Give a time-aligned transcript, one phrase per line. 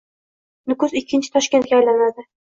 [0.71, 2.27] Nukus ikkinchi Toshkentga aylanadi